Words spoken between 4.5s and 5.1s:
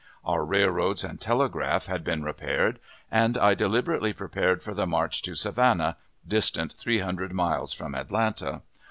for the